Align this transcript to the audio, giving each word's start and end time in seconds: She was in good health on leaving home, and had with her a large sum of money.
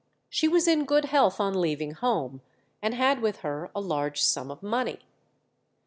She 0.31 0.47
was 0.47 0.67
in 0.67 0.85
good 0.85 1.05
health 1.05 1.39
on 1.39 1.61
leaving 1.61 1.91
home, 1.91 2.41
and 2.81 2.95
had 2.95 3.21
with 3.21 3.41
her 3.41 3.69
a 3.75 3.79
large 3.79 4.19
sum 4.19 4.49
of 4.49 4.63
money. 4.63 5.01